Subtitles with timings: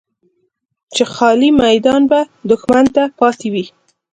[0.93, 2.19] چې خالي میدان به
[2.49, 3.65] دښمن ته پاتې وي.